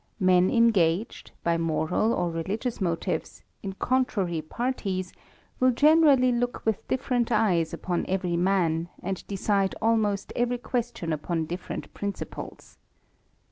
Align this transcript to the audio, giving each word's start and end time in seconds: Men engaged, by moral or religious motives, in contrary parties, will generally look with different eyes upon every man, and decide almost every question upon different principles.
Men 0.19 0.49
engaged, 0.49 1.29
by 1.43 1.59
moral 1.59 2.11
or 2.11 2.31
religious 2.31 2.81
motives, 2.81 3.43
in 3.61 3.73
contrary 3.73 4.41
parties, 4.41 5.13
will 5.59 5.69
generally 5.69 6.31
look 6.31 6.63
with 6.65 6.87
different 6.87 7.31
eyes 7.31 7.71
upon 7.71 8.07
every 8.07 8.35
man, 8.35 8.89
and 9.03 9.23
decide 9.27 9.75
almost 9.79 10.33
every 10.35 10.57
question 10.57 11.13
upon 11.13 11.45
different 11.45 11.93
principles. 11.93 12.79